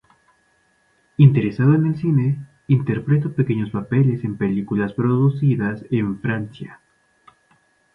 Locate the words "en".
1.75-1.85, 4.23-4.35, 5.91-6.19